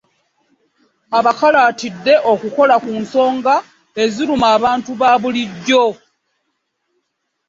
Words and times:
Abakalaatidde 1.17 2.13
okukola 2.31 2.75
ku 2.83 2.91
nsonga 3.01 3.55
eziruma 4.03 4.47
abantu 4.57 4.91
ba 4.99 5.11
bulijjo. 5.21 5.85